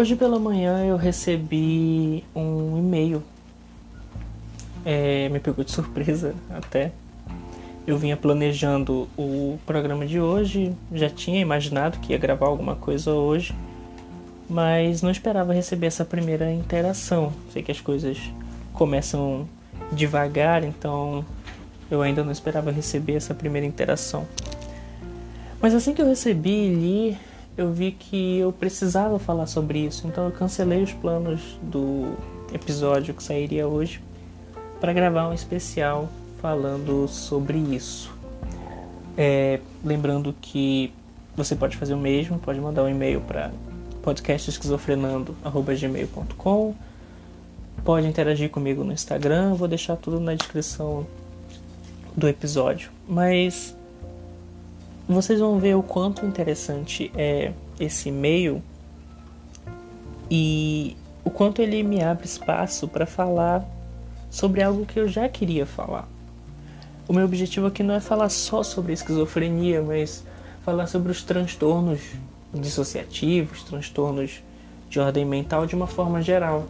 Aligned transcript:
Hoje 0.00 0.16
pela 0.16 0.38
manhã 0.38 0.82
eu 0.86 0.96
recebi 0.96 2.24
um 2.34 2.78
e-mail. 2.78 3.22
É, 4.82 5.28
me 5.28 5.38
pegou 5.38 5.62
de 5.62 5.70
surpresa 5.70 6.34
até. 6.48 6.90
Eu 7.86 7.98
vinha 7.98 8.16
planejando 8.16 9.06
o 9.14 9.58
programa 9.66 10.06
de 10.06 10.18
hoje, 10.18 10.74
já 10.90 11.10
tinha 11.10 11.38
imaginado 11.38 11.98
que 11.98 12.14
ia 12.14 12.18
gravar 12.18 12.46
alguma 12.46 12.74
coisa 12.74 13.12
hoje, 13.12 13.54
mas 14.48 15.02
não 15.02 15.10
esperava 15.10 15.52
receber 15.52 15.88
essa 15.88 16.02
primeira 16.02 16.50
interação. 16.50 17.30
Sei 17.52 17.62
que 17.62 17.70
as 17.70 17.82
coisas 17.82 18.16
começam 18.72 19.46
devagar, 19.92 20.64
então 20.64 21.22
eu 21.90 22.00
ainda 22.00 22.24
não 22.24 22.32
esperava 22.32 22.70
receber 22.70 23.16
essa 23.16 23.34
primeira 23.34 23.66
interação. 23.66 24.26
Mas 25.60 25.74
assim 25.74 25.92
que 25.92 26.00
eu 26.00 26.06
recebi 26.06 26.74
li, 26.74 27.18
eu 27.56 27.72
vi 27.72 27.92
que 27.92 28.38
eu 28.38 28.52
precisava 28.52 29.18
falar 29.18 29.46
sobre 29.46 29.78
isso, 29.80 30.06
então 30.06 30.26
eu 30.26 30.32
cancelei 30.32 30.82
os 30.82 30.92
planos 30.92 31.58
do 31.62 32.12
episódio 32.52 33.14
que 33.14 33.22
sairia 33.22 33.66
hoje 33.68 34.02
para 34.80 34.92
gravar 34.92 35.28
um 35.28 35.34
especial 35.34 36.08
falando 36.40 37.06
sobre 37.08 37.58
isso. 37.58 38.12
É, 39.16 39.60
lembrando 39.84 40.34
que 40.40 40.92
você 41.36 41.54
pode 41.54 41.76
fazer 41.76 41.94
o 41.94 41.98
mesmo, 41.98 42.38
pode 42.38 42.60
mandar 42.60 42.82
um 42.84 42.88
e-mail 42.88 43.20
para 43.20 43.52
podcastesquizofrenando.gmail.com 44.02 46.74
Pode 47.84 48.06
interagir 48.06 48.50
comigo 48.50 48.84
no 48.84 48.92
Instagram, 48.92 49.54
vou 49.54 49.66
deixar 49.66 49.96
tudo 49.96 50.20
na 50.20 50.34
descrição 50.34 51.06
do 52.14 52.28
episódio. 52.28 52.90
Mas 53.08 53.74
vocês 55.12 55.40
vão 55.40 55.58
ver 55.58 55.76
o 55.76 55.82
quanto 55.82 56.24
interessante 56.24 57.10
é 57.16 57.52
esse 57.78 58.10
e-mail 58.10 58.62
e 60.30 60.96
o 61.24 61.30
quanto 61.30 61.60
ele 61.60 61.82
me 61.82 62.02
abre 62.02 62.26
espaço 62.26 62.86
para 62.86 63.06
falar 63.06 63.66
sobre 64.30 64.62
algo 64.62 64.86
que 64.86 65.00
eu 65.00 65.08
já 65.08 65.28
queria 65.28 65.66
falar. 65.66 66.08
O 67.08 67.12
meu 67.12 67.24
objetivo 67.24 67.66
aqui 67.66 67.82
não 67.82 67.94
é 67.94 68.00
falar 68.00 68.28
só 68.28 68.62
sobre 68.62 68.92
esquizofrenia, 68.92 69.82
mas 69.82 70.24
falar 70.64 70.86
sobre 70.86 71.10
os 71.10 71.24
transtornos 71.24 72.00
dissociativos, 72.54 73.64
transtornos 73.64 74.40
de 74.88 75.00
ordem 75.00 75.24
mental 75.24 75.66
de 75.66 75.74
uma 75.74 75.88
forma 75.88 76.22
geral. 76.22 76.66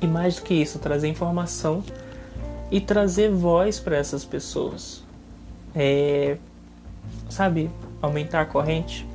E 0.00 0.06
mais 0.06 0.36
do 0.36 0.42
que 0.42 0.54
isso, 0.54 0.78
trazer 0.78 1.08
informação 1.08 1.84
e 2.70 2.80
trazer 2.80 3.30
voz 3.30 3.78
para 3.78 3.96
essas 3.96 4.24
pessoas. 4.24 5.02
É, 5.74 6.38
sabe, 7.28 7.70
aumentar 8.00 8.42
a 8.42 8.46
corrente, 8.46 9.06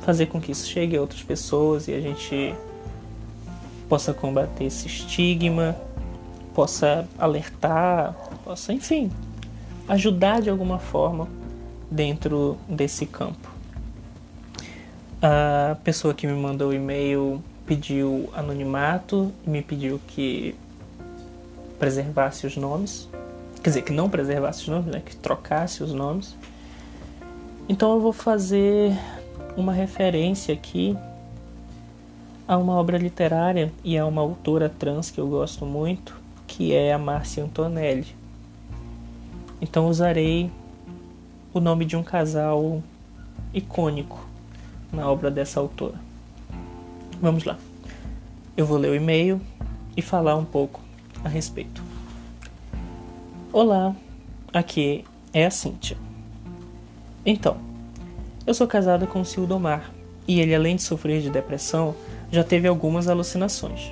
fazer 0.00 0.26
com 0.26 0.40
que 0.40 0.52
isso 0.52 0.68
chegue 0.68 0.96
a 0.96 1.00
outras 1.00 1.22
pessoas 1.22 1.88
e 1.88 1.94
a 1.94 2.00
gente 2.00 2.54
possa 3.88 4.12
combater 4.12 4.64
esse 4.64 4.86
estigma, 4.86 5.76
possa 6.54 7.08
alertar, 7.18 8.14
possa, 8.44 8.72
enfim, 8.72 9.10
ajudar 9.88 10.40
de 10.40 10.50
alguma 10.50 10.78
forma 10.78 11.28
dentro 11.90 12.58
desse 12.68 13.06
campo. 13.06 13.50
A 15.20 15.76
pessoa 15.82 16.12
que 16.12 16.26
me 16.26 16.34
mandou 16.34 16.70
o 16.70 16.74
e-mail 16.74 17.42
pediu 17.66 18.28
anonimato 18.34 19.32
e 19.46 19.50
me 19.50 19.62
pediu 19.62 20.00
que 20.06 20.54
preservasse 21.78 22.46
os 22.46 22.56
nomes. 22.56 23.08
Quer 23.62 23.70
dizer, 23.70 23.82
que 23.82 23.92
não 23.92 24.10
preservasse 24.10 24.62
os 24.62 24.68
nomes, 24.68 24.86
né? 24.86 25.02
Que 25.04 25.16
trocasse 25.16 25.82
os 25.82 25.92
nomes. 25.92 26.36
Então 27.66 27.94
eu 27.94 28.00
vou 28.00 28.12
fazer 28.12 28.92
uma 29.56 29.72
referência 29.72 30.54
aqui 30.54 30.96
a 32.46 32.58
uma 32.58 32.74
obra 32.74 32.98
literária 32.98 33.72
e 33.82 33.96
a 33.96 34.04
uma 34.04 34.20
autora 34.20 34.68
trans 34.68 35.10
que 35.10 35.18
eu 35.18 35.26
gosto 35.26 35.64
muito, 35.64 36.20
que 36.46 36.74
é 36.74 36.92
a 36.92 36.98
Márcia 36.98 37.42
Antonelli. 37.42 38.14
Então 39.62 39.88
usarei 39.88 40.50
o 41.54 41.60
nome 41.60 41.86
de 41.86 41.96
um 41.96 42.02
casal 42.02 42.82
icônico 43.54 44.28
na 44.92 45.10
obra 45.10 45.30
dessa 45.30 45.58
autora. 45.58 45.98
Vamos 47.18 47.44
lá. 47.44 47.56
Eu 48.54 48.66
vou 48.66 48.76
ler 48.76 48.90
o 48.90 48.94
e-mail 48.94 49.40
e 49.96 50.02
falar 50.02 50.36
um 50.36 50.44
pouco 50.44 50.82
a 51.24 51.28
respeito. 51.30 51.82
Olá, 53.50 53.96
aqui 54.52 55.02
é 55.32 55.46
a 55.46 55.50
Cíntia. 55.50 55.96
Então, 57.26 57.56
eu 58.46 58.52
sou 58.52 58.66
casada 58.66 59.06
com 59.06 59.24
Sildomar 59.24 59.90
e 60.28 60.40
ele, 60.40 60.54
além 60.54 60.76
de 60.76 60.82
sofrer 60.82 61.22
de 61.22 61.30
depressão, 61.30 61.94
já 62.30 62.44
teve 62.44 62.68
algumas 62.68 63.08
alucinações. 63.08 63.90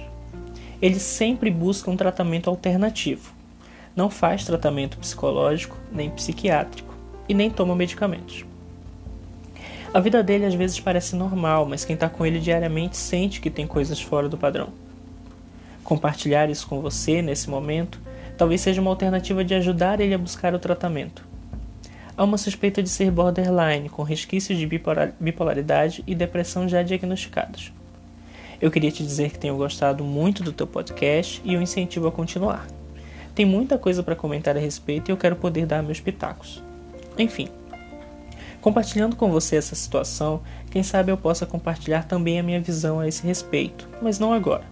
Ele 0.81 0.99
sempre 0.99 1.51
busca 1.51 1.91
um 1.91 1.97
tratamento 1.97 2.51
alternativo. 2.51 3.33
Não 3.97 4.11
faz 4.11 4.45
tratamento 4.45 4.99
psicológico 4.99 5.77
nem 5.91 6.11
psiquiátrico 6.11 6.95
e 7.29 7.35
nem 7.35 7.51
toma 7.51 7.75
medicamentos. 7.75 8.45
A 9.95 10.01
vida 10.01 10.23
dele 10.23 10.47
às 10.47 10.55
vezes 10.55 10.81
parece 10.81 11.15
normal, 11.15 11.67
mas 11.67 11.85
quem 11.85 11.95
está 11.95 12.09
com 12.09 12.25
ele 12.25 12.41
diariamente 12.41 12.97
sente 12.97 13.41
que 13.41 13.51
tem 13.51 13.67
coisas 13.67 14.01
fora 14.01 14.29
do 14.29 14.39
padrão. 14.39 14.71
Compartilhar 15.85 16.51
isso 16.51 16.67
com 16.67 16.81
você 16.81 17.23
nesse 17.23 17.49
momento 17.49 18.01
talvez 18.37 18.61
seja 18.61 18.81
uma 18.81 18.91
alternativa 18.91 19.45
de 19.45 19.55
ajudar 19.55 20.01
ele 20.01 20.15
a 20.15 20.19
buscar 20.19 20.55
o 20.55 20.59
tratamento. 20.59 21.32
Há 22.17 22.25
uma 22.25 22.37
suspeita 22.37 22.83
de 22.83 22.89
ser 22.89 23.11
borderline, 23.11 23.89
com 23.89 24.03
resquícios 24.03 24.59
de 24.59 24.67
bipolaridade 24.67 26.05
e 26.07 26.15
depressão 26.15 26.69
já 26.69 26.83
diagnosticados. 26.83 27.73
Eu 28.61 28.71
queria 28.71 28.93
te 28.93 29.03
dizer 29.03 29.31
que 29.31 29.39
tenho 29.39 29.57
gostado 29.57 30.05
muito 30.05 30.43
do 30.43 30.53
teu 30.53 30.67
podcast 30.67 31.41
e 31.45 31.57
o 31.57 31.63
incentivo 31.63 32.07
a 32.07 32.13
continuar. 32.13 32.67
Tem 33.35 33.47
muita 33.47 33.79
coisa 33.79 34.03
para 34.03 34.15
comentar 34.15 34.57
a 34.57 34.61
respeito 34.61 35.11
e 35.11 35.13
eu 35.13 35.17
quero 35.17 35.37
poder 35.37 35.67
dar 35.67 35.83
meus 35.83 36.01
pitacos. 36.01 36.63
Enfim, 37.19 37.49
Compartilhando 38.63 39.17
com 39.17 39.29
você 39.29 39.57
essa 39.57 39.75
situação, 39.75 40.41
quem 40.71 40.85
sabe 40.85 41.11
eu 41.11 41.17
possa 41.17 41.45
compartilhar 41.45 42.05
também 42.05 42.39
a 42.39 42.45
minha 42.45 42.61
visão 42.61 43.01
a 43.01 43.09
esse 43.09 43.27
respeito, 43.27 43.89
mas 44.01 44.21
não 44.21 44.33
agora. 44.33 44.63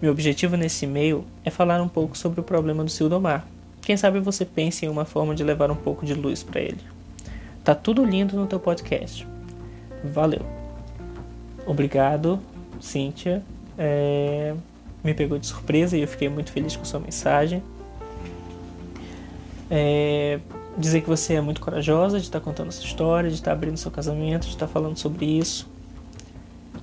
Meu 0.00 0.12
objetivo 0.12 0.56
nesse 0.56 0.84
e-mail 0.84 1.24
é 1.44 1.50
falar 1.50 1.82
um 1.82 1.88
pouco 1.88 2.16
sobre 2.16 2.38
o 2.38 2.44
problema 2.44 2.84
do 2.84 2.90
Sildomar. 2.90 3.44
Quem 3.88 3.96
sabe 3.96 4.20
você 4.20 4.44
pense 4.44 4.84
em 4.84 4.88
uma 4.90 5.06
forma 5.06 5.34
de 5.34 5.42
levar 5.42 5.70
um 5.70 5.74
pouco 5.74 6.04
de 6.04 6.12
luz 6.12 6.42
para 6.42 6.60
ele. 6.60 6.76
Tá 7.64 7.74
tudo 7.74 8.04
lindo 8.04 8.36
no 8.36 8.46
teu 8.46 8.60
podcast. 8.60 9.26
Valeu. 10.04 10.42
Obrigado, 11.66 12.38
Cíntia. 12.78 13.42
É... 13.78 14.54
Me 15.02 15.14
pegou 15.14 15.38
de 15.38 15.46
surpresa 15.46 15.96
e 15.96 16.02
eu 16.02 16.06
fiquei 16.06 16.28
muito 16.28 16.52
feliz 16.52 16.76
com 16.76 16.84
sua 16.84 17.00
mensagem. 17.00 17.62
É 19.70 20.38
dizer 20.76 21.00
que 21.00 21.08
você 21.08 21.36
é 21.36 21.40
muito 21.40 21.62
corajosa 21.62 22.18
de 22.18 22.26
estar 22.26 22.40
contando 22.40 22.68
essa 22.68 22.84
história, 22.84 23.30
de 23.30 23.36
estar 23.36 23.52
abrindo 23.52 23.78
seu 23.78 23.90
casamento, 23.90 24.42
de 24.42 24.50
estar 24.50 24.68
falando 24.68 24.98
sobre 24.98 25.24
isso. 25.24 25.66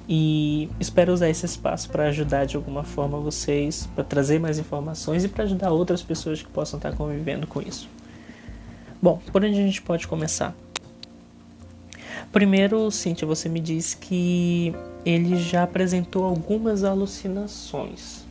E 0.07 0.69
espero 0.79 1.11
usar 1.11 1.29
esse 1.29 1.45
espaço 1.45 1.89
para 1.89 2.07
ajudar 2.09 2.45
de 2.45 2.55
alguma 2.55 2.83
forma 2.83 3.19
vocês, 3.19 3.89
para 3.95 4.03
trazer 4.03 4.39
mais 4.39 4.59
informações 4.59 5.23
e 5.23 5.27
para 5.27 5.45
ajudar 5.45 5.71
outras 5.71 6.03
pessoas 6.03 6.41
que 6.41 6.49
possam 6.49 6.77
estar 6.77 6.95
convivendo 6.95 7.47
com 7.47 7.61
isso. 7.61 7.89
Bom, 9.01 9.19
por 9.31 9.43
onde 9.43 9.59
a 9.59 9.63
gente 9.63 9.81
pode 9.81 10.07
começar? 10.07 10.55
Primeiro, 12.31 12.89
Cíntia, 12.91 13.27
você 13.27 13.49
me 13.49 13.59
disse 13.59 13.97
que 13.97 14.75
ele 15.05 15.37
já 15.37 15.63
apresentou 15.63 16.25
algumas 16.25 16.83
alucinações. 16.83 18.25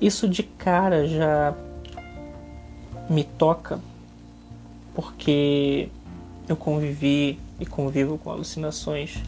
Isso 0.00 0.28
de 0.28 0.42
cara 0.42 1.08
já 1.08 1.54
me 3.08 3.24
toca 3.24 3.80
porque 4.94 5.88
eu 6.48 6.56
convivi 6.56 7.38
e 7.58 7.66
convivo 7.66 8.18
com 8.18 8.30
alucinações 8.30 9.22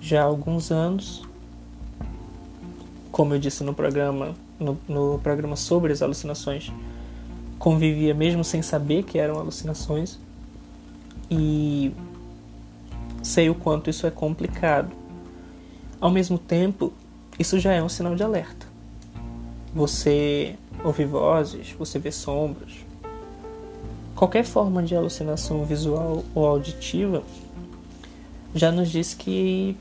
já 0.00 0.22
há 0.22 0.24
alguns 0.24 0.70
anos. 0.70 1.22
Como 3.10 3.34
eu 3.34 3.38
disse 3.38 3.62
no 3.62 3.74
programa, 3.74 4.34
no, 4.58 4.78
no 4.88 5.18
programa 5.18 5.56
sobre 5.56 5.92
as 5.92 6.00
alucinações, 6.00 6.72
convivia 7.58 8.14
mesmo 8.14 8.42
sem 8.42 8.62
saber 8.62 9.02
que 9.02 9.18
eram 9.18 9.38
alucinações 9.38 10.18
e 11.30 11.92
sei 13.22 13.50
o 13.50 13.54
quanto 13.54 13.90
isso 13.90 14.06
é 14.06 14.10
complicado. 14.10 14.90
Ao 16.00 16.10
mesmo 16.10 16.38
tempo, 16.38 16.92
isso 17.38 17.58
já 17.58 17.72
é 17.72 17.82
um 17.82 17.88
sinal 17.88 18.14
de 18.14 18.22
alerta. 18.22 18.66
Você 19.74 20.56
ouve 20.82 21.04
vozes, 21.04 21.72
você 21.78 21.98
vê 21.98 22.10
sombras, 22.10 22.84
Qualquer 24.20 24.44
forma 24.44 24.82
de 24.82 24.94
alucinação 24.94 25.64
visual 25.64 26.22
ou 26.34 26.46
auditiva 26.46 27.22
já 28.54 28.72
nos 28.72 28.90
diz 28.90 29.14
que 29.14 29.76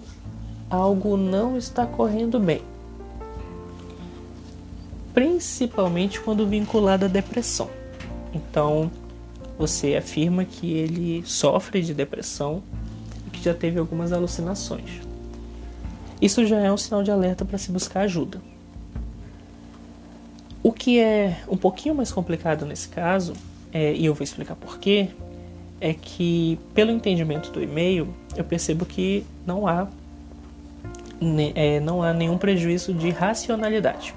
algo 0.69 1.17
não 1.17 1.57
está 1.57 1.85
correndo 1.85 2.39
bem. 2.39 2.61
Principalmente 5.13 6.21
quando 6.21 6.47
vinculado 6.47 7.05
à 7.05 7.07
depressão. 7.07 7.69
Então, 8.33 8.91
você 9.57 9.95
afirma 9.95 10.45
que 10.45 10.71
ele 10.71 11.23
sofre 11.25 11.81
de 11.81 11.93
depressão 11.93 12.61
e 13.27 13.29
que 13.29 13.43
já 13.43 13.53
teve 13.53 13.79
algumas 13.79 14.13
alucinações. 14.13 15.01
isso 16.21 16.45
já 16.45 16.59
é 16.59 16.71
um 16.71 16.77
sinal 16.77 17.01
de 17.01 17.11
alerta 17.11 17.43
para 17.43 17.57
se 17.57 17.71
buscar 17.71 18.01
ajuda. 18.01 18.41
O 20.61 20.71
que 20.71 20.99
é 20.99 21.41
um 21.47 21.57
pouquinho 21.57 21.95
mais 21.95 22.11
complicado 22.11 22.65
nesse 22.65 22.89
caso, 22.89 23.33
é, 23.71 23.93
e 23.93 24.05
eu 24.05 24.13
vou 24.13 24.23
explicar 24.23 24.55
porquê, 24.55 25.09
é 25.81 25.93
que, 25.93 26.59
pelo 26.73 26.91
entendimento 26.91 27.51
do 27.51 27.61
e-mail, 27.61 28.07
eu 28.35 28.43
percebo 28.43 28.85
que 28.85 29.25
não 29.45 29.67
há, 29.67 29.87
é, 31.55 31.79
não 31.79 32.03
há 32.03 32.13
nenhum 32.13 32.37
prejuízo 32.37 32.93
de 32.93 33.09
racionalidade. 33.09 34.13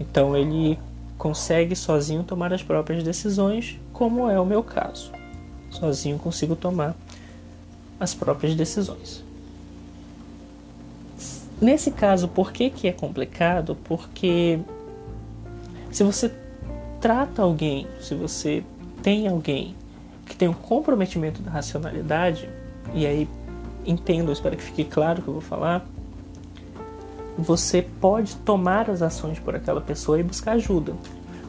Então, 0.00 0.36
ele 0.36 0.78
consegue 1.16 1.76
sozinho 1.76 2.24
tomar 2.24 2.52
as 2.52 2.62
próprias 2.62 3.02
decisões, 3.02 3.78
como 3.92 4.28
é 4.28 4.38
o 4.38 4.44
meu 4.44 4.62
caso. 4.62 5.12
Sozinho 5.70 6.18
consigo 6.18 6.56
tomar 6.56 6.94
as 7.98 8.14
próprias 8.14 8.54
decisões. 8.54 9.24
Nesse 11.60 11.90
caso, 11.90 12.28
por 12.28 12.52
que, 12.52 12.68
que 12.68 12.88
é 12.88 12.92
complicado? 12.92 13.76
Porque 13.84 14.58
se 15.90 16.02
você 16.02 16.32
trata 17.00 17.42
alguém, 17.42 17.86
se 18.00 18.14
você 18.14 18.64
tem 19.02 19.28
alguém 19.28 19.74
que 20.26 20.36
tem 20.36 20.48
um 20.48 20.54
comprometimento 20.54 21.42
da 21.42 21.50
racionalidade, 21.50 22.48
e 22.92 23.06
aí 23.06 23.28
entendo, 23.86 24.32
espero 24.32 24.56
que 24.56 24.62
fique 24.62 24.84
claro 24.84 25.20
o 25.20 25.22
que 25.22 25.28
eu 25.28 25.34
vou 25.34 25.42
falar, 25.42 25.86
você 27.36 27.82
pode 28.00 28.36
tomar 28.36 28.88
as 28.88 29.02
ações 29.02 29.38
por 29.38 29.54
aquela 29.54 29.80
pessoa 29.80 30.18
e 30.18 30.22
buscar 30.22 30.52
ajuda. 30.52 30.94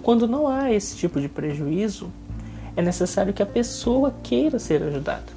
Quando 0.01 0.27
não 0.27 0.47
há 0.47 0.71
esse 0.71 0.95
tipo 0.97 1.19
de 1.21 1.29
prejuízo, 1.29 2.11
é 2.75 2.81
necessário 2.81 3.33
que 3.33 3.41
a 3.41 3.45
pessoa 3.45 4.13
queira 4.23 4.59
ser 4.59 4.83
ajudada. 4.83 5.33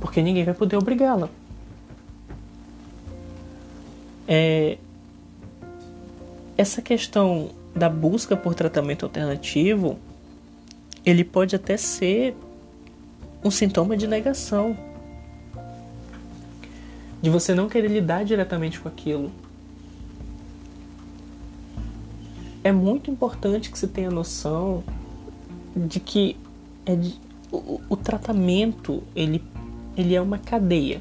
Porque 0.00 0.22
ninguém 0.22 0.44
vai 0.44 0.54
poder 0.54 0.76
obrigá-la. 0.76 1.28
É, 4.26 4.78
essa 6.56 6.82
questão 6.82 7.50
da 7.74 7.88
busca 7.88 8.36
por 8.36 8.54
tratamento 8.54 9.06
alternativo, 9.06 9.98
ele 11.04 11.24
pode 11.24 11.56
até 11.56 11.76
ser 11.76 12.36
um 13.44 13.50
sintoma 13.50 13.96
de 13.96 14.06
negação. 14.06 14.76
De 17.20 17.30
você 17.30 17.54
não 17.54 17.68
querer 17.68 17.88
lidar 17.88 18.24
diretamente 18.24 18.78
com 18.80 18.88
aquilo. 18.88 19.32
É 22.62 22.72
muito 22.72 23.10
importante 23.10 23.70
que 23.70 23.78
você 23.78 23.86
tenha 23.86 24.10
noção 24.10 24.84
de 25.74 26.00
que 26.00 26.36
é 26.84 26.94
de, 26.94 27.14
o, 27.50 27.80
o 27.88 27.96
tratamento 27.96 29.02
ele, 29.14 29.42
ele 29.96 30.14
é 30.14 30.20
uma 30.20 30.38
cadeia 30.38 31.00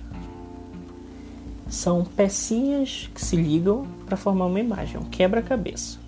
são 1.70 2.04
pecinhas 2.04 3.10
que 3.14 3.24
se 3.24 3.36
ligam 3.36 3.86
para 4.06 4.18
formar 4.18 4.46
uma 4.46 4.60
imagem, 4.60 4.98
um 4.98 5.04
quebra-cabeça. 5.04 6.00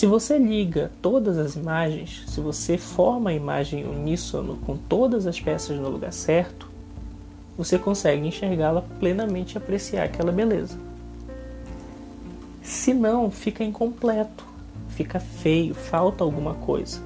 Se 0.00 0.06
você 0.06 0.38
liga 0.38 0.90
todas 1.02 1.36
as 1.36 1.56
imagens, 1.56 2.24
se 2.26 2.40
você 2.40 2.78
forma 2.78 3.28
a 3.28 3.34
imagem 3.34 3.84
uníssono 3.84 4.56
com 4.64 4.74
todas 4.74 5.26
as 5.26 5.38
peças 5.38 5.78
no 5.78 5.90
lugar 5.90 6.10
certo, 6.10 6.70
você 7.54 7.78
consegue 7.78 8.26
enxergá-la 8.26 8.80
plenamente 8.98 9.56
e 9.56 9.58
apreciar 9.58 10.04
aquela 10.04 10.32
beleza. 10.32 10.78
Se 12.62 12.94
não, 12.94 13.30
fica 13.30 13.62
incompleto, 13.62 14.42
fica 14.88 15.20
feio, 15.20 15.74
falta 15.74 16.24
alguma 16.24 16.54
coisa. 16.54 17.02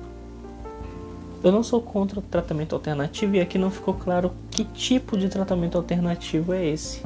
Eu 1.42 1.50
não 1.50 1.64
sou 1.64 1.82
contra 1.82 2.20
o 2.20 2.22
tratamento 2.22 2.76
alternativo 2.76 3.34
e 3.34 3.40
aqui 3.40 3.58
não 3.58 3.72
ficou 3.72 3.94
claro 3.94 4.30
que 4.52 4.62
tipo 4.62 5.18
de 5.18 5.28
tratamento 5.28 5.76
alternativo 5.76 6.52
é 6.54 6.64
esse 6.64 7.02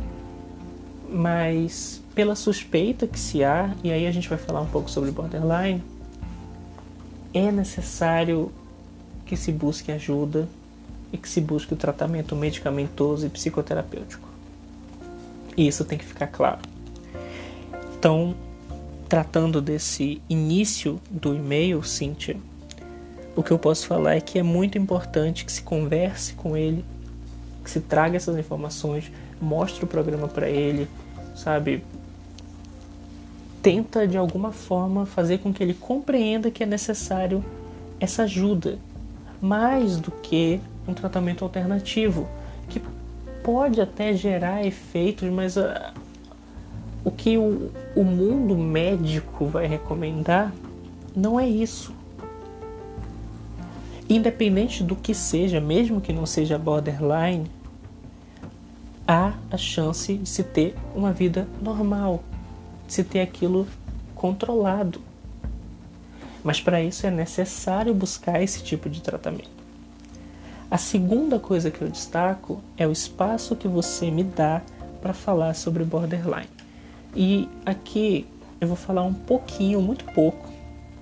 mas 1.09 2.03
pela 2.15 2.35
suspeita 2.35 3.07
que 3.07 3.19
se 3.19 3.43
há, 3.43 3.75
e 3.83 3.91
aí 3.91 4.07
a 4.07 4.11
gente 4.11 4.29
vai 4.29 4.39
falar 4.39 4.61
um 4.61 4.67
pouco 4.67 4.91
sobre 4.91 5.11
borderline, 5.11 5.83
é 7.33 7.51
necessário 7.53 8.51
que 9.25 9.37
se 9.37 9.53
busque 9.53 9.93
ajuda 9.93 10.49
e 11.13 11.19
que 11.19 11.29
se 11.29 11.41
busque 11.41 11.75
o 11.75 11.77
tratamento 11.77 12.35
medicamentoso 12.35 13.27
e 13.27 13.29
psicoterapêutico. 13.29 14.29
E 15.57 15.67
isso 15.67 15.85
tem 15.85 15.99
que 15.99 16.05
ficar 16.05 16.29
claro. 16.29 16.61
Então, 17.99 18.35
tratando 19.09 19.61
desse 19.61 20.21
início 20.29 21.01
do 21.11 21.35
e-mail, 21.35 21.83
Cíntia, 21.83 22.37
o 23.35 23.43
que 23.43 23.51
eu 23.51 23.59
posso 23.59 23.87
falar 23.87 24.17
é 24.17 24.21
que 24.21 24.39
é 24.39 24.43
muito 24.43 24.77
importante 24.77 25.45
que 25.45 25.53
se 25.53 25.63
converse 25.63 26.35
com 26.35 26.57
ele, 26.57 26.85
que 27.65 27.71
se 27.71 27.81
traga 27.81 28.17
essas 28.17 28.37
informações, 28.37 29.11
mostra 29.41 29.85
o 29.85 29.89
programa 29.89 30.29
para 30.29 30.49
ele, 30.49 30.89
sabe? 31.39 31.85
Tenta 33.63 34.07
de 34.07 34.17
alguma 34.17 34.53
forma 34.53 35.07
fazer 35.07 35.39
com 35.39 35.53
que 35.53 35.63
ele 35.63 35.75
compreenda 35.75 36.51
que 36.51 36.63
é 36.63 36.67
necessário 36.67 37.45
essa 38.01 38.25
ajuda, 38.25 38.79
mais 39.41 39.99
do 39.99 40.11
que 40.11 40.61
um 40.87 40.95
tratamento 40.95 41.45
alternativo, 41.45 42.29
que 42.69 42.83
pode 43.43 43.81
até 43.81 44.15
gerar 44.15 44.65
efeitos, 44.65 45.29
mas 45.31 45.57
uh, 45.57 45.93
o 47.05 47.11
que 47.11 47.39
o, 47.39 47.71
o 47.95 48.05
mundo 48.05 48.57
médico 48.57 49.47
vai 49.47 49.67
recomendar 49.67 50.53
não 51.15 51.39
é 51.39 51.49
isso. 51.49 51.93
Independente 54.09 54.83
do 54.83 54.97
que 54.97 55.15
seja, 55.15 55.61
mesmo 55.61 56.01
que 56.01 56.13
não 56.13 56.25
seja 56.25 56.59
borderline, 56.59 57.51
há 59.09 59.33
a 59.51 59.57
chance 59.57 60.13
de 60.13 60.29
se 60.29 60.45
ter 60.45 60.77
uma 60.95 61.15
vida 61.15 61.49
normal, 61.63 62.23
de 62.87 62.93
se 62.93 63.03
ter 63.03 63.23
aquilo 63.23 63.67
controlado. 64.15 65.01
Mas 66.45 66.61
para 66.61 66.83
isso 66.83 67.07
é 67.07 67.11
necessário 67.11 67.95
buscar 67.95 68.43
esse 68.43 68.63
tipo 68.63 68.91
de 68.91 69.01
tratamento. 69.01 69.49
A 70.71 70.77
segunda 70.77 71.39
coisa 71.39 71.71
que 71.71 71.81
eu 71.81 71.89
destaco 71.89 72.61
é 72.77 72.87
o 72.87 72.93
espaço 72.93 73.57
que 73.57 73.67
você 73.67 74.11
me 74.11 74.23
dá 74.23 74.61
para 75.01 75.15
falar 75.15 75.55
sobre 75.55 75.83
borderline. 75.85 76.51
E 77.17 77.49
aqui 77.65 78.27
eu 78.61 78.69
vou 78.69 78.77
falar 78.77 79.05
um 79.05 79.15
pouquinho, 79.15 79.81
muito 79.81 80.05
pouco, 80.13 80.51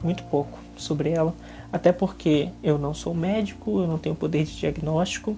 muito 0.00 0.22
pouco 0.24 0.56
sobre 0.76 1.10
ela, 1.10 1.34
até 1.72 1.90
porque 1.90 2.50
eu 2.62 2.78
não 2.78 2.94
sou 2.94 3.12
médico, 3.12 3.80
eu 3.80 3.88
não 3.88 3.98
tenho 3.98 4.14
poder 4.14 4.44
de 4.44 4.56
diagnóstico, 4.56 5.36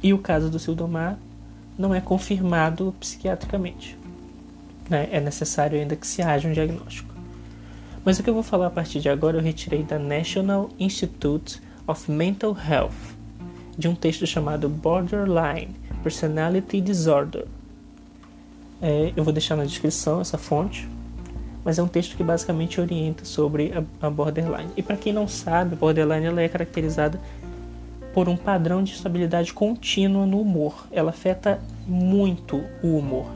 e 0.00 0.12
o 0.12 0.18
caso 0.18 0.48
do 0.48 0.58
Sildomar 0.58 1.18
não 1.78 1.94
é 1.94 2.00
confirmado 2.00 2.94
psiquiatricamente. 3.00 3.98
Né? 4.88 5.08
É 5.10 5.20
necessário 5.20 5.78
ainda 5.78 5.96
que 5.96 6.06
se 6.06 6.22
haja 6.22 6.48
um 6.48 6.52
diagnóstico. 6.52 7.12
Mas 8.04 8.18
o 8.18 8.22
que 8.22 8.28
eu 8.28 8.34
vou 8.34 8.42
falar 8.42 8.66
a 8.66 8.70
partir 8.70 9.00
de 9.00 9.08
agora 9.08 9.38
eu 9.38 9.42
retirei 9.42 9.82
da 9.82 9.98
National 9.98 10.68
Institute 10.78 11.60
of 11.86 12.10
Mental 12.10 12.56
Health, 12.56 13.14
de 13.76 13.88
um 13.88 13.94
texto 13.94 14.26
chamado 14.26 14.68
Borderline 14.68 15.74
Personality 16.02 16.80
Disorder. 16.80 17.46
É, 18.82 19.12
eu 19.16 19.24
vou 19.24 19.32
deixar 19.32 19.56
na 19.56 19.64
descrição 19.64 20.20
essa 20.20 20.36
fonte, 20.36 20.86
mas 21.64 21.78
é 21.78 21.82
um 21.82 21.88
texto 21.88 22.16
que 22.16 22.22
basicamente 22.22 22.78
orienta 22.78 23.24
sobre 23.24 23.72
a, 23.72 24.06
a 24.06 24.10
borderline. 24.10 24.70
E 24.76 24.82
para 24.82 24.96
quem 24.96 25.12
não 25.12 25.26
sabe, 25.26 25.74
borderline 25.74 26.26
ela 26.26 26.42
é 26.42 26.48
caracterizada 26.48 27.18
por 28.14 28.28
um 28.28 28.36
padrão 28.36 28.82
de 28.84 28.92
estabilidade 28.92 29.52
contínua 29.52 30.24
no 30.24 30.40
humor. 30.40 30.86
Ela 30.92 31.10
afeta 31.10 31.60
muito 31.84 32.64
o 32.80 32.96
humor. 32.96 33.26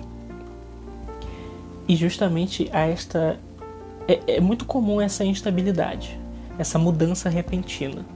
E 1.88 1.96
justamente 1.96 2.70
a 2.72 2.86
esta 2.86 3.38
é, 4.06 4.36
é 4.36 4.40
muito 4.40 4.64
comum 4.64 5.00
essa 5.00 5.24
instabilidade, 5.24 6.18
essa 6.58 6.78
mudança 6.78 7.28
repentina. 7.28 8.06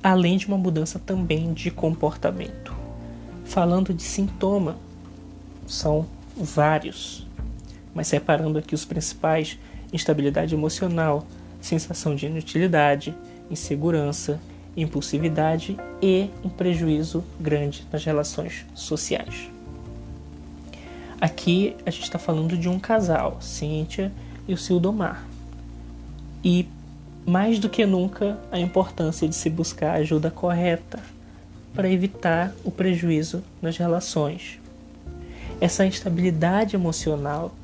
Além 0.00 0.36
de 0.36 0.46
uma 0.46 0.56
mudança 0.56 0.98
também 0.98 1.52
de 1.52 1.70
comportamento. 1.70 2.72
Falando 3.44 3.92
de 3.92 4.02
sintoma, 4.02 4.76
são 5.66 6.06
vários, 6.36 7.26
mas 7.94 8.06
separando 8.06 8.58
aqui 8.58 8.74
os 8.74 8.84
principais: 8.84 9.58
instabilidade 9.92 10.54
emocional, 10.54 11.26
sensação 11.60 12.14
de 12.14 12.26
inutilidade, 12.26 13.14
insegurança, 13.50 14.40
impulsividade 14.76 15.76
e 16.02 16.30
um 16.42 16.48
prejuízo 16.48 17.24
grande 17.40 17.86
nas 17.92 18.04
relações 18.04 18.66
sociais. 18.74 19.48
Aqui 21.20 21.76
a 21.86 21.90
gente 21.90 22.02
está 22.02 22.18
falando 22.18 22.56
de 22.56 22.68
um 22.68 22.78
casal, 22.78 23.38
Cíntia 23.40 24.12
e 24.46 24.52
o 24.52 24.58
Sildomar. 24.58 25.24
E 26.42 26.68
mais 27.26 27.58
do 27.58 27.70
que 27.70 27.86
nunca 27.86 28.38
a 28.52 28.58
importância 28.58 29.26
de 29.26 29.34
se 29.34 29.48
buscar 29.48 29.92
a 29.92 29.98
ajuda 30.00 30.30
correta 30.30 30.98
para 31.74 31.88
evitar 31.88 32.52
o 32.62 32.70
prejuízo 32.70 33.42
nas 33.62 33.76
relações. 33.76 34.60
Essa 35.60 35.86
instabilidade 35.86 36.76
emocional 36.76 37.54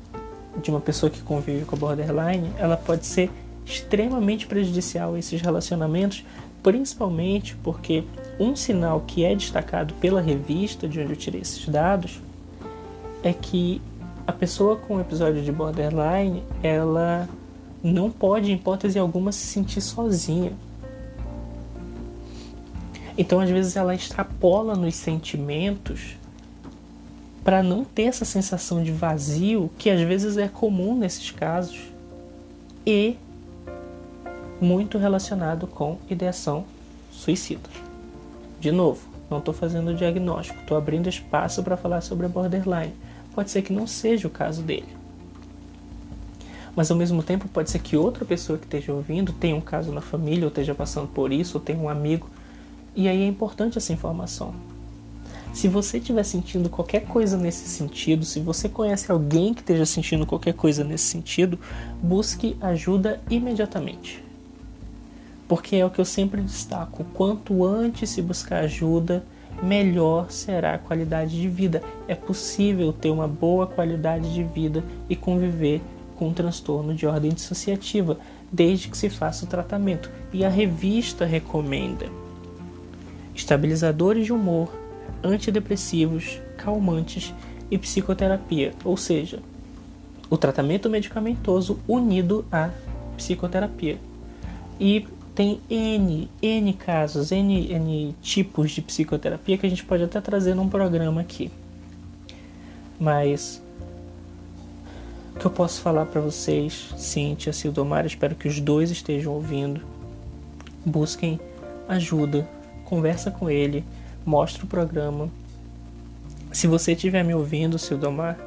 de 0.61 0.69
uma 0.69 0.81
pessoa 0.81 1.09
que 1.09 1.21
convive 1.21 1.65
com 1.65 1.77
borderline, 1.77 2.51
ela 2.57 2.75
pode 2.75 3.05
ser 3.05 3.29
extremamente 3.65 4.47
prejudicial 4.47 5.13
a 5.13 5.19
esses 5.19 5.39
relacionamentos, 5.39 6.25
principalmente 6.61 7.55
porque 7.63 8.03
um 8.39 8.55
sinal 8.55 9.01
que 9.01 9.23
é 9.23 9.35
destacado 9.35 9.93
pela 9.95 10.21
revista 10.21 10.87
de 10.87 10.99
onde 10.99 11.13
eu 11.13 11.17
tirei 11.17 11.41
esses 11.41 11.67
dados 11.67 12.21
é 13.23 13.33
que 13.33 13.81
a 14.25 14.31
pessoa 14.31 14.75
com 14.75 14.99
episódio 14.99 15.41
de 15.41 15.51
borderline, 15.51 16.43
ela 16.61 17.27
não 17.83 18.09
pode, 18.11 18.51
em 18.51 18.55
hipótese 18.55 18.99
alguma, 18.99 19.31
se 19.31 19.45
sentir 19.45 19.81
sozinha. 19.81 20.53
Então, 23.17 23.39
às 23.39 23.49
vezes, 23.49 23.75
ela 23.75 23.93
extrapola 23.93 24.75
nos 24.75 24.95
sentimentos 24.95 26.15
para 27.43 27.61
não 27.61 27.83
ter 27.83 28.03
essa 28.03 28.25
sensação 28.25 28.83
de 28.83 28.91
vazio 28.91 29.69
que 29.77 29.89
às 29.89 29.99
vezes 30.01 30.37
é 30.37 30.47
comum 30.47 30.95
nesses 30.95 31.31
casos 31.31 31.79
e 32.85 33.15
muito 34.61 34.99
relacionado 34.99 35.65
com 35.65 35.97
ideação 36.07 36.63
suicida. 37.11 37.67
De 38.59 38.71
novo, 38.71 39.01
não 39.29 39.39
estou 39.39 39.53
fazendo 39.53 39.95
diagnóstico, 39.95 40.59
estou 40.61 40.77
abrindo 40.77 41.09
espaço 41.09 41.63
para 41.63 41.75
falar 41.75 42.01
sobre 42.01 42.27
a 42.27 42.29
borderline. 42.29 42.93
Pode 43.33 43.49
ser 43.49 43.63
que 43.63 43.73
não 43.73 43.87
seja 43.87 44.27
o 44.27 44.31
caso 44.31 44.61
dele. 44.61 44.87
Mas 46.75 46.91
ao 46.91 46.97
mesmo 46.97 47.23
tempo 47.23 47.47
pode 47.49 47.71
ser 47.71 47.79
que 47.79 47.97
outra 47.97 48.23
pessoa 48.23 48.59
que 48.59 48.65
esteja 48.65 48.93
ouvindo 48.93 49.33
tenha 49.33 49.55
um 49.55 49.61
caso 49.61 49.91
na 49.91 49.99
família, 49.99 50.43
ou 50.43 50.49
esteja 50.49 50.75
passando 50.75 51.07
por 51.07 51.31
isso, 51.31 51.57
ou 51.57 51.63
tenha 51.63 51.79
um 51.79 51.89
amigo. 51.89 52.29
E 52.95 53.07
aí 53.07 53.23
é 53.23 53.27
importante 53.27 53.77
essa 53.77 53.91
informação. 53.91 54.53
Se 55.53 55.67
você 55.67 55.97
estiver 55.97 56.23
sentindo 56.23 56.69
qualquer 56.69 57.01
coisa 57.01 57.35
nesse 57.35 57.67
sentido, 57.67 58.23
se 58.23 58.39
você 58.39 58.69
conhece 58.69 59.11
alguém 59.11 59.53
que 59.53 59.61
esteja 59.61 59.85
sentindo 59.85 60.25
qualquer 60.25 60.53
coisa 60.53 60.83
nesse 60.83 61.05
sentido, 61.05 61.59
busque 62.01 62.55
ajuda 62.61 63.19
imediatamente. 63.29 64.23
Porque 65.51 65.75
é 65.75 65.85
o 65.85 65.89
que 65.89 65.99
eu 65.99 66.05
sempre 66.05 66.41
destaco: 66.41 67.03
quanto 67.13 67.65
antes 67.65 68.09
se 68.09 68.21
buscar 68.21 68.63
ajuda, 68.63 69.21
melhor 69.61 70.31
será 70.31 70.75
a 70.75 70.77
qualidade 70.77 71.41
de 71.41 71.49
vida. 71.49 71.83
É 72.07 72.15
possível 72.15 72.93
ter 72.93 73.09
uma 73.09 73.27
boa 73.27 73.67
qualidade 73.67 74.33
de 74.33 74.45
vida 74.45 74.81
e 75.09 75.15
conviver 75.17 75.81
com 76.15 76.29
um 76.29 76.33
transtorno 76.33 76.95
de 76.95 77.05
ordem 77.05 77.33
dissociativa, 77.33 78.17
desde 78.49 78.87
que 78.87 78.97
se 78.97 79.09
faça 79.09 79.43
o 79.43 79.47
tratamento. 79.49 80.09
E 80.31 80.45
a 80.45 80.47
revista 80.47 81.25
recomenda 81.25 82.05
estabilizadores 83.35 84.25
de 84.25 84.31
humor, 84.31 84.73
antidepressivos, 85.21 86.39
calmantes 86.55 87.33
e 87.69 87.77
psicoterapia, 87.77 88.71
ou 88.85 88.95
seja, 88.95 89.41
o 90.29 90.37
tratamento 90.37 90.89
medicamentoso 90.89 91.77
unido 91.89 92.45
à 92.49 92.69
psicoterapia. 93.17 93.99
E 94.79 95.05
tem 95.33 95.61
N, 95.69 96.29
N 96.41 96.73
casos, 96.73 97.31
N, 97.31 97.71
N 97.71 98.15
tipos 98.21 98.71
de 98.71 98.81
psicoterapia 98.81 99.57
que 99.57 99.65
a 99.65 99.69
gente 99.69 99.85
pode 99.85 100.03
até 100.03 100.19
trazer 100.19 100.53
num 100.53 100.69
programa 100.69 101.21
aqui. 101.21 101.51
Mas 102.99 103.61
o 105.35 105.39
que 105.39 105.45
eu 105.45 105.51
posso 105.51 105.81
falar 105.81 106.05
para 106.05 106.21
vocês, 106.21 106.93
Cíntia, 106.97 107.53
Sildomar, 107.53 108.05
espero 108.05 108.35
que 108.35 108.47
os 108.47 108.59
dois 108.59 108.91
estejam 108.91 109.33
ouvindo. 109.33 109.81
Busquem 110.85 111.39
ajuda, 111.87 112.47
conversa 112.85 113.31
com 113.31 113.49
ele, 113.49 113.83
mostra 114.25 114.65
o 114.65 114.67
programa. 114.67 115.29
Se 116.51 116.67
você 116.67 116.91
estiver 116.91 117.23
me 117.23 117.33
ouvindo, 117.33 117.79
Sildomar, 117.79 118.37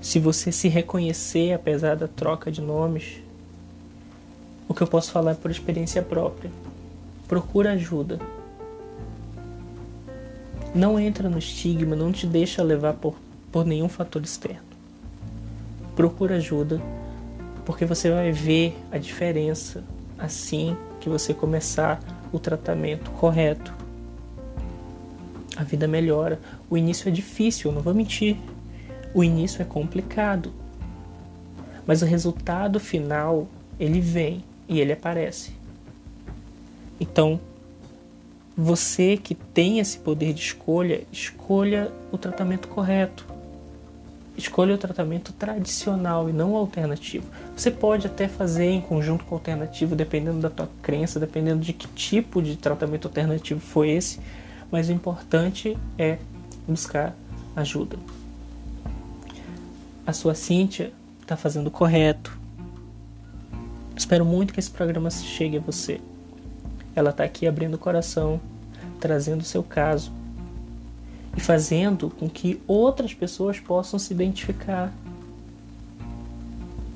se 0.00 0.20
você 0.20 0.52
se 0.52 0.68
reconhecer 0.68 1.52
apesar 1.52 1.96
da 1.96 2.06
troca 2.06 2.52
de 2.52 2.60
nomes, 2.60 3.20
o 4.68 4.74
que 4.74 4.82
eu 4.82 4.86
posso 4.86 5.10
falar 5.10 5.30
é 5.30 5.34
por 5.34 5.50
experiência 5.50 6.02
própria. 6.02 6.50
Procura 7.26 7.72
ajuda. 7.72 8.20
Não 10.74 11.00
entra 11.00 11.30
no 11.30 11.38
estigma, 11.38 11.96
não 11.96 12.12
te 12.12 12.26
deixa 12.26 12.62
levar 12.62 12.92
por, 12.92 13.16
por 13.50 13.64
nenhum 13.64 13.88
fator 13.88 14.22
externo. 14.22 14.68
Procura 15.96 16.36
ajuda, 16.36 16.80
porque 17.64 17.86
você 17.86 18.10
vai 18.10 18.30
ver 18.30 18.76
a 18.92 18.98
diferença 18.98 19.82
assim 20.18 20.76
que 21.00 21.08
você 21.08 21.32
começar 21.32 21.98
o 22.30 22.38
tratamento 22.38 23.10
correto. 23.12 23.72
A 25.56 25.64
vida 25.64 25.88
melhora. 25.88 26.38
O 26.68 26.76
início 26.76 27.08
é 27.08 27.10
difícil, 27.10 27.72
não 27.72 27.80
vou 27.80 27.94
mentir. 27.94 28.36
O 29.14 29.24
início 29.24 29.62
é 29.62 29.64
complicado. 29.64 30.52
Mas 31.86 32.02
o 32.02 32.04
resultado 32.04 32.78
final, 32.78 33.48
ele 33.80 34.00
vem 34.00 34.44
e 34.68 34.80
ele 34.80 34.92
aparece. 34.92 35.52
Então, 37.00 37.40
você 38.56 39.16
que 39.16 39.34
tem 39.34 39.78
esse 39.78 39.98
poder 39.98 40.32
de 40.32 40.40
escolha, 40.40 41.04
escolha 41.12 41.92
o 42.10 42.18
tratamento 42.18 42.68
correto. 42.68 43.24
Escolha 44.36 44.74
o 44.74 44.78
tratamento 44.78 45.32
tradicional 45.32 46.28
e 46.28 46.32
não 46.32 46.52
o 46.52 46.56
alternativo. 46.56 47.26
Você 47.56 47.70
pode 47.70 48.06
até 48.06 48.28
fazer 48.28 48.70
em 48.70 48.80
conjunto 48.80 49.24
com 49.24 49.34
o 49.34 49.38
alternativo, 49.38 49.96
dependendo 49.96 50.40
da 50.40 50.50
tua 50.50 50.68
crença, 50.80 51.18
dependendo 51.18 51.60
de 51.60 51.72
que 51.72 51.88
tipo 51.88 52.40
de 52.40 52.56
tratamento 52.56 53.08
alternativo 53.08 53.60
foi 53.60 53.90
esse, 53.90 54.20
mas 54.70 54.88
o 54.88 54.92
importante 54.92 55.76
é 55.96 56.18
buscar 56.66 57.14
ajuda. 57.56 57.96
A 60.06 60.12
sua 60.12 60.34
Cíntia 60.34 60.92
está 61.20 61.36
fazendo 61.36 61.66
o 61.66 61.70
correto, 61.70 62.37
Espero 63.98 64.24
muito 64.24 64.54
que 64.54 64.60
esse 64.60 64.70
programa 64.70 65.10
chegue 65.10 65.56
a 65.56 65.60
você. 65.60 66.00
Ela 66.94 67.10
está 67.10 67.24
aqui 67.24 67.48
abrindo 67.48 67.74
o 67.74 67.78
coração, 67.78 68.40
trazendo 69.00 69.40
o 69.40 69.44
seu 69.44 69.60
caso 69.60 70.12
e 71.36 71.40
fazendo 71.40 72.08
com 72.08 72.30
que 72.30 72.62
outras 72.64 73.12
pessoas 73.12 73.58
possam 73.58 73.98
se 73.98 74.14
identificar. 74.14 74.92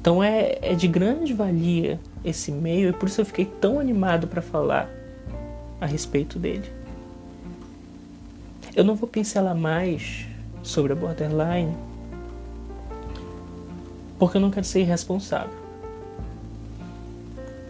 Então 0.01 0.23
é, 0.23 0.59
é 0.63 0.75
de 0.77 0.87
grande 0.87 1.35
valia 1.35 1.99
esse 2.25 2.53
meio 2.53 2.91
e 2.91 2.93
por 2.93 3.09
isso 3.09 3.21
eu 3.21 3.27
fiquei 3.27 3.47
tão 3.47 3.81
animado 3.81 4.29
para 4.29 4.41
falar 4.41 4.89
a 5.81 5.87
respeito 5.87 6.39
dele. 6.39 6.71
Eu 8.77 8.85
não 8.85 8.95
vou 8.95 9.09
pincelar 9.09 9.57
mais 9.57 10.25
sobre 10.63 10.93
a 10.93 10.97
borderline 10.97 11.77
porque 14.21 14.37
eu 14.37 14.41
não 14.41 14.53
quero 14.53 14.65
ser 14.65 14.83
irresponsável 14.83 15.62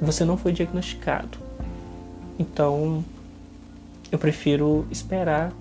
você 0.05 0.25
não 0.25 0.37
foi 0.37 0.53
diagnosticado. 0.53 1.39
Então, 2.39 3.05
eu 4.11 4.19
prefiro 4.19 4.87
esperar 4.91 5.53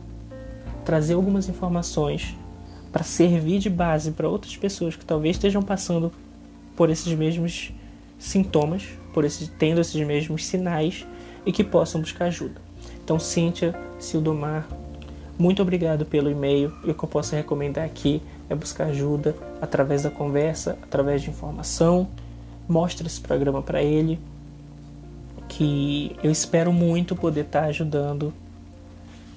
trazer 0.84 1.14
algumas 1.14 1.48
informações 1.48 2.36
para 2.92 3.04
servir 3.04 3.60
de 3.60 3.70
base 3.70 4.12
para 4.12 4.28
outras 4.28 4.58
pessoas 4.58 4.96
que 4.96 5.06
talvez 5.06 5.36
estejam 5.36 5.62
passando 5.62 6.12
por 6.76 6.90
esses 6.90 7.14
mesmos 7.14 7.72
sintomas, 8.20 8.84
por 9.14 9.24
esses, 9.24 9.50
tendo 9.60 9.80
esses 9.80 10.06
mesmos 10.06 10.46
sinais 10.46 11.06
e 11.46 11.52
que 11.52 11.64
possam 11.64 12.02
buscar 12.02 12.26
ajuda. 12.26 12.60
Então, 13.04 13.20
Cíntia, 13.20 13.76
Sildomar, 14.00 14.68
muito 15.38 15.62
obrigado 15.62 16.06
pelo 16.06 16.30
e-mail. 16.30 16.74
E 16.84 16.92
o 16.92 16.94
que 16.94 17.04
eu 17.04 17.10
posso 17.10 17.36
recomendar 17.36 17.86
aqui 17.86 18.22
é 18.50 18.56
buscar 18.56 18.86
ajuda 18.86 19.36
através 19.62 20.04
da 20.04 20.12
conversa, 20.12 20.78
através 20.84 21.22
de 21.22 21.30
informação. 21.30 22.08
Mostre 22.72 23.06
esse 23.06 23.20
programa 23.20 23.62
para 23.62 23.84
ele, 23.84 24.18
que 25.50 26.16
eu 26.24 26.32
espero 26.32 26.72
muito 26.72 27.18
poder 27.18 27.42
estar 27.42 27.66
ajudando, 27.66 28.34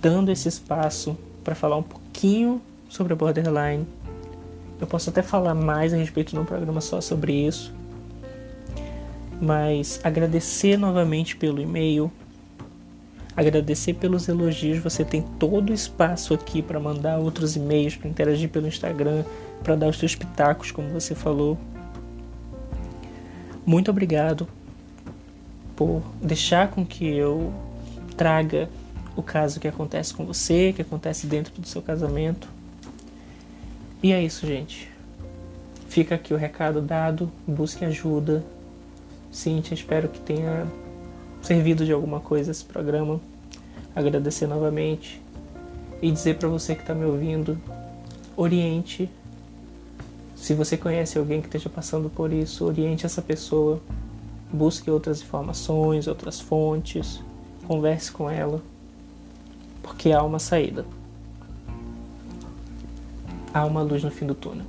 dando 0.00 0.31
esse 0.31 0.47
espaço 0.47 1.19
para 1.43 1.57
falar 1.57 1.76
um 1.76 1.83
pouquinho 1.83 2.62
sobre 2.88 3.12
a 3.12 3.17
borderline. 3.17 3.85
Eu 4.81 4.87
posso 4.87 5.11
até 5.11 5.21
falar 5.21 5.53
mais 5.53 5.93
a 5.93 5.97
respeito 5.97 6.31
de 6.31 6.38
um 6.38 6.45
programa 6.45 6.81
só 6.81 7.00
sobre 7.00 7.33
isso. 7.33 7.75
Mas 9.43 9.99
agradecer 10.05 10.76
novamente 10.76 11.35
pelo 11.35 11.61
e-mail, 11.61 12.12
agradecer 13.37 13.95
pelos 13.95 14.29
elogios. 14.29 14.79
Você 14.79 15.05
tem 15.05 15.23
todo 15.41 15.71
o 15.71 15.75
espaço 15.75 16.35
aqui 16.35 16.62
para 16.62 16.79
mandar 16.79 17.19
outros 17.19 17.57
e-mails, 17.57 17.97
para 17.97 18.09
interagir 18.09 18.49
pelo 18.49 18.69
Instagram, 18.69 19.25
para 19.64 19.75
dar 19.75 19.88
os 19.88 19.99
seus 19.99 20.14
pitacos, 20.14 20.71
como 20.71 20.88
você 20.91 21.17
falou. 21.17 21.59
Muito 23.66 23.90
obrigado 23.90 24.47
por 25.75 26.02
deixar 26.21 26.71
com 26.71 26.85
que 26.85 27.06
eu 27.06 27.52
traga 28.16 28.68
o 29.16 29.23
caso 29.23 29.59
que 29.59 29.68
acontece 29.68 30.12
com 30.12 30.25
você, 30.25 30.73
que 30.73 30.83
acontece 30.83 31.26
dentro 31.26 31.61
do 31.61 31.66
seu 31.66 31.80
casamento. 31.80 32.49
E 34.02 34.12
é 34.12 34.23
isso, 34.23 34.47
gente. 34.47 34.90
Fica 35.88 36.16
aqui 36.16 36.35
o 36.35 36.37
recado 36.37 36.80
dado, 36.83 37.30
busque 37.47 37.85
ajuda. 37.85 38.44
Cíntia, 39.30 39.75
espero 39.75 40.09
que 40.09 40.21
tenha 40.21 40.66
servido 41.40 41.85
de 41.85 41.92
alguma 41.92 42.21
coisa 42.21 42.50
esse 42.50 42.64
programa. 42.64 43.21
Agradecer 43.94 44.47
novamente 44.47 45.21
e 46.02 46.11
dizer 46.11 46.37
para 46.37 46.49
você 46.49 46.75
que 46.75 46.83
está 46.83 46.94
me 46.94 47.04
ouvindo, 47.04 47.59
oriente. 48.37 49.09
Se 50.45 50.53
você 50.53 50.77
conhece 50.77 51.17
alguém 51.17 51.41
que 51.41 51.47
esteja 51.47 51.71
passando 51.71 52.11
por 52.11 52.31
isso, 52.31 52.67
oriente 52.67 53.07
essa 53.07 53.23
pessoa 53.23 53.81
busque 54.53 54.91
outras 54.91 55.23
informações, 55.23 56.07
outras 56.07 56.39
fontes, 56.39 57.19
converse 57.67 58.13
com 58.13 58.29
ela, 58.29 58.61
porque 59.83 60.13
há 60.13 60.23
uma 60.23 60.39
saída. 60.39 60.85
Há 63.55 63.65
uma 63.65 63.81
luz 63.81 64.05
no 64.05 64.11
fim 64.11 64.27
do 64.27 64.35
túnel. 64.35 64.67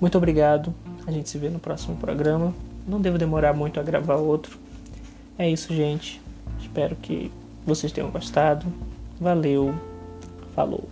Muito 0.00 0.16
obrigado. 0.16 0.74
A 1.06 1.10
gente 1.12 1.28
se 1.28 1.36
vê 1.36 1.50
no 1.50 1.58
próximo 1.58 1.98
programa. 1.98 2.54
Não 2.88 3.02
devo 3.02 3.18
demorar 3.18 3.52
muito 3.52 3.78
a 3.78 3.82
gravar 3.82 4.16
outro. 4.16 4.58
É 5.36 5.46
isso, 5.46 5.74
gente. 5.74 6.22
Espero 6.58 6.96
que 6.96 7.30
vocês 7.66 7.92
tenham 7.92 8.10
gostado. 8.10 8.64
Valeu. 9.20 9.74
Falou. 10.54 10.88